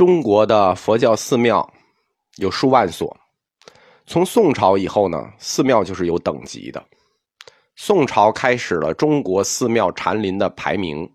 [0.00, 1.74] 中国的佛教寺庙
[2.36, 3.14] 有数万所。
[4.06, 6.82] 从宋朝以后呢，寺庙就是有等级的。
[7.76, 11.06] 宋朝开始了中国寺庙禅林的排名，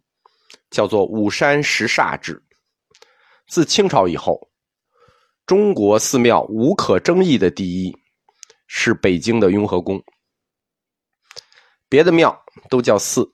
[0.70, 2.40] 叫做五山十煞制。
[3.48, 4.52] 自清朝以后，
[5.48, 7.98] 中国寺庙无可争议的第一
[8.68, 10.00] 是北京的雍和宫。
[11.90, 12.40] 别的庙
[12.70, 13.28] 都叫寺，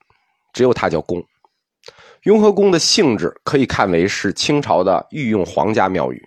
[0.53, 1.21] 只有它叫宫。
[2.23, 6.23] 雍和宫的性质可以看为是清朝的御用皇家庙宇。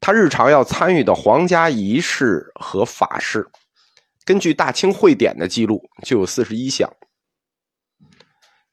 [0.00, 3.48] 他日常要参与的皇家仪式和法事，
[4.24, 6.92] 根据《大清会典》的记录，就有四十一项。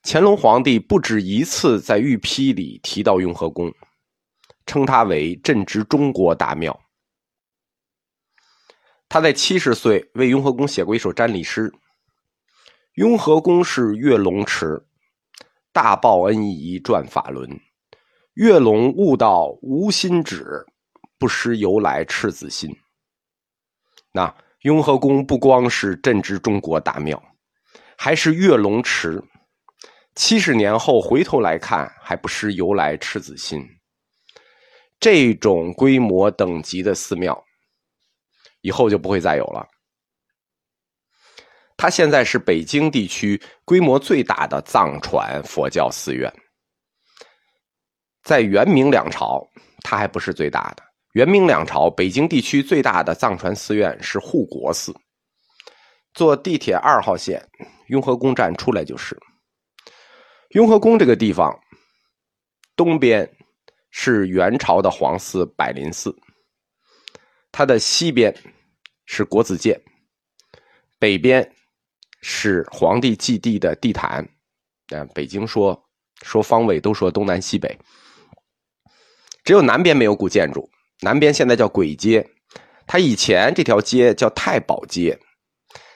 [0.01, 3.71] 乾隆皇帝不止一次在御批里提到雍和宫，
[4.65, 6.79] 称它为“镇之中国大庙”。
[9.07, 11.71] 他在七十岁为雍和宫写过一首瞻礼诗
[12.95, 14.83] ：“雍和宫是月龙池，
[15.71, 17.59] 大报恩仪转法轮，
[18.33, 20.65] 月龙悟道无心止。”
[21.19, 22.73] 不失由来赤子心。
[24.13, 27.21] 那雍和宫不光是镇之中国大庙，
[27.97, 29.21] 还是月龙池。
[30.15, 33.67] 七十年后回头来看，还不失由来赤子心。
[34.97, 37.43] 这种规模等级的寺庙，
[38.61, 39.67] 以后就不会再有了。
[41.79, 46.29] 它现在是北京地区规模最大的藏传佛教寺院，
[48.21, 49.47] 在元明两朝，
[49.81, 50.83] 它还不是最大的。
[51.13, 54.93] 元明两朝，北京地区最大的藏传寺院是护国寺。
[56.13, 57.41] 坐地铁二号线，
[57.87, 59.17] 雍和宫站出来就是。
[60.49, 61.57] 雍和宫这个地方，
[62.75, 63.25] 东边
[63.89, 66.13] 是元朝的皇寺百林寺，
[67.53, 68.35] 它的西边
[69.05, 69.81] 是国子监，
[70.99, 71.49] 北边
[72.21, 74.27] 是皇帝祭地的地坛。
[74.89, 75.79] 啊，北京说
[76.23, 77.77] 说方位都说东南西北，
[79.43, 80.69] 只有南边没有古建筑。
[81.01, 82.27] 南边现在叫簋街，
[82.87, 85.17] 它以前这条街叫太保街，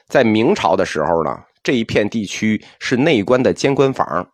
[0.07, 4.31] 在明朝的时候呢，这一片地区是内官的监官房，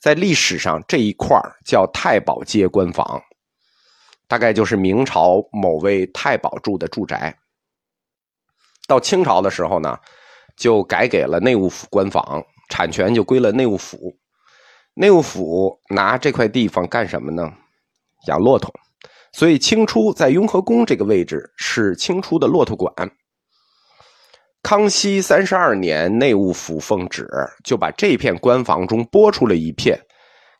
[0.00, 3.20] 在历史上这一块叫太保街官房，
[4.28, 7.36] 大概就是明朝某位太保住的住宅。
[8.86, 9.98] 到清朝的时候呢，
[10.58, 14.12] 就改给了内务府官房，产权就归了内务府，
[14.94, 17.52] 内务府拿这块地方干什么呢？
[18.26, 18.72] 养骆驼。
[19.32, 22.92] 所以，清初在雍和宫这个位置是清初的骆驼馆。
[24.62, 27.28] 康熙三十二年，内务府奉旨，
[27.62, 30.00] 就把这片官房中拨出了一片，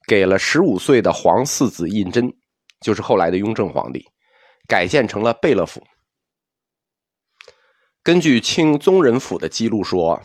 [0.07, 2.33] 给了十五岁的皇四子胤禛，
[2.81, 4.05] 就是后来的雍正皇帝，
[4.69, 5.83] 改建成了贝勒府。
[8.09, 10.19] 根据清宗人府的记录说，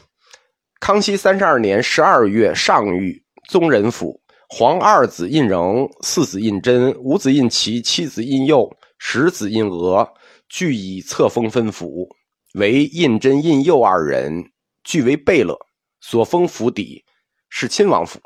[0.80, 4.22] 康熙三十二年十二月上谕宗人府。
[4.48, 10.10] 皇二子胤禛，四子胤禛，五子胤祺，七子胤佑，十子胤娥，
[10.48, 12.08] 俱以册封分府，
[12.54, 14.46] 为胤禛、胤佑二人
[14.86, 15.54] 俱为贝勒，
[16.00, 17.04] 所封府邸
[17.50, 18.22] 是亲王府，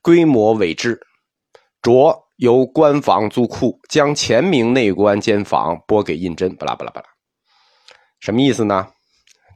[0.00, 0.98] 规模伟制。
[1.82, 6.56] 着由官房租库，将前明内官监房拨给胤禛。
[6.56, 7.06] 巴拉巴拉巴拉，
[8.24, 8.88] 什么意思呢？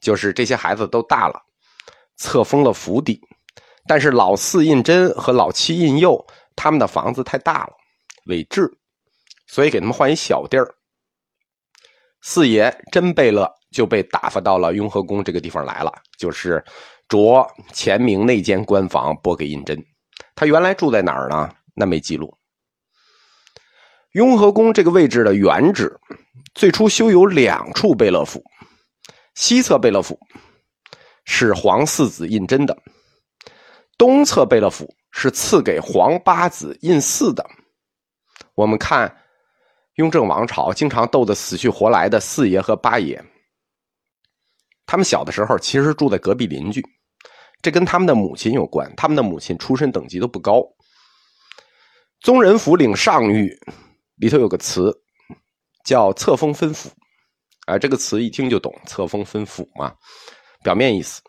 [0.02, 1.40] 就是这些孩子都大了，
[2.16, 3.18] 册封了府邸。
[3.86, 6.22] 但是老四胤禛和老七胤佑
[6.54, 7.72] 他们的房子太大了，
[8.26, 8.70] 违制，
[9.46, 10.68] 所以给他们换一小地儿。
[12.20, 16.62] 四爷真贝勒就被打发到了雍和宫这个地方来了，就是
[17.08, 19.82] 着前明内监官房拨给胤禛。
[20.34, 21.50] 他原来住在哪儿呢？
[21.74, 22.36] 那没记录。
[24.12, 25.98] 雍和宫这个位置的原址，
[26.58, 28.42] 最初修有两处贝勒府，
[29.36, 30.19] 西侧贝勒府
[31.24, 32.76] 是皇四子胤禛的。
[33.96, 37.48] 东侧贝勒府是赐给皇八子胤祀的。
[38.56, 39.18] 我们看
[39.94, 43.24] 雍正王朝经常斗得死去活来的四爷和八爷，
[44.84, 46.84] 他们小的时候其实住在隔壁邻居，
[47.62, 48.92] 这跟他们的母亲有关。
[48.97, 50.64] 他们的母亲出身等级都不高。
[52.18, 53.56] 宗人府领上谕
[54.16, 54.92] 里头有个词
[55.88, 56.90] 叫“册封分府”，
[57.66, 59.94] 啊，这个词一听就懂，“册封分府”嘛，
[60.62, 61.22] 表面意思，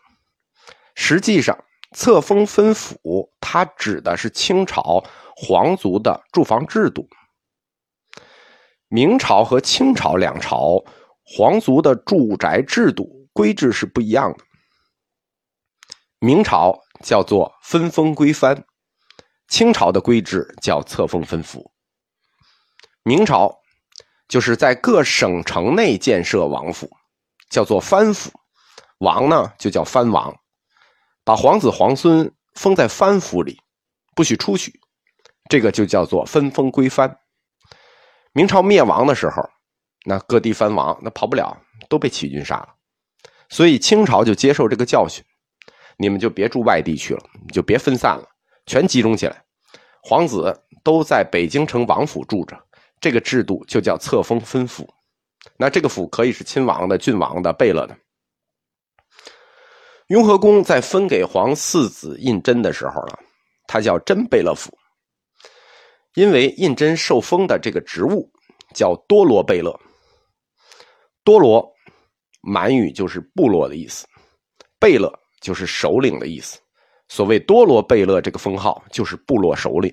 [0.94, 1.56] 实际上。
[1.96, 5.02] 册封分府，它指的是清朝
[5.34, 7.04] 皇族的住房制度。
[8.86, 10.84] 明朝和清朝两朝
[11.24, 14.44] 皇族的住宅制度规制是不一样的。
[16.20, 18.64] 明朝叫做分封归藩，
[19.48, 21.72] 清朝的规制叫册封分府。
[23.02, 23.52] 明朝
[24.30, 26.88] 就是在各省城内建设王府，
[27.50, 28.30] 叫做藩府，
[28.98, 30.34] 王呢就叫藩王。
[31.24, 33.60] 把皇子皇孙封在藩府里，
[34.14, 34.72] 不许出去，
[35.48, 37.18] 这个就叫做分封归藩。
[38.32, 39.42] 明朝灭亡的时候，
[40.06, 42.68] 那各地藩王那跑不了，都被起义军杀了。
[43.48, 45.24] 所以清朝就接受这个教训，
[45.98, 48.24] 你们就别住外地去了，你就别分散了，
[48.66, 49.42] 全集中起来，
[50.04, 52.56] 皇子都在北京城王府住着。
[53.00, 54.92] 这个制度就叫册封分府。
[55.56, 57.96] 那这个府可以是亲王的、郡王的、贝勒的。
[60.08, 63.18] 雍和宫在分给皇四子胤禛的时候呢，
[63.66, 64.76] 他叫真贝勒府，
[66.14, 68.30] 因为胤禛受封的这个职务
[68.74, 69.78] 叫多罗贝勒。
[71.24, 71.68] 多罗。
[72.42, 74.06] 满语就是部落的意思，
[74.78, 75.12] 贝勒
[75.42, 76.58] 就是首领的意思。
[77.08, 79.92] 所谓多罗贝勒这个封号就是部落首领，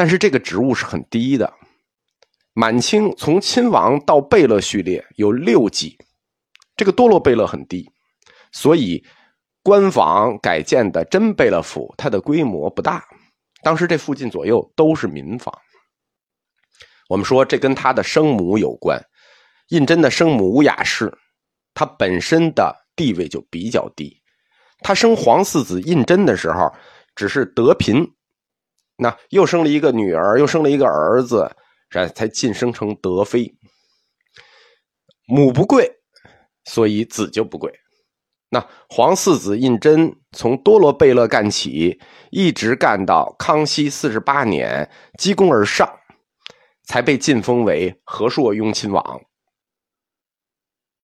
[0.00, 1.52] 但是这个职务是很低的。
[2.54, 5.98] 满清从亲王到贝勒序列有六级，
[6.74, 7.86] 这个多罗贝勒很低，
[8.50, 9.04] 所以
[9.62, 13.04] 官房改建的真贝勒府它的规模不大。
[13.62, 15.54] 当时这附近左右都是民房。
[17.10, 18.98] 我们说这跟他的生母有关。
[19.68, 21.12] 胤禛的生母乌雅氏，
[21.74, 24.16] 她本身的地位就比较低。
[24.80, 26.72] 她生皇四子胤禛的时候，
[27.14, 28.10] 只是德嫔，
[29.02, 31.50] 那又生了一个女儿，又生了一个儿子，
[31.90, 33.56] 才才晋升成德妃。
[35.26, 35.90] 母不贵，
[36.64, 37.72] 所以子就不贵。
[38.50, 41.98] 那皇四子胤禛从多罗贝勒干起，
[42.30, 45.88] 一直干到康熙四十八年，积功而上，
[46.84, 49.20] 才被晋封为和硕雍亲王。